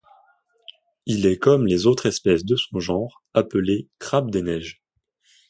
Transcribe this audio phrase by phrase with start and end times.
[1.05, 4.81] Il est comme les autres espèces de son genre appelé crabe des neiges.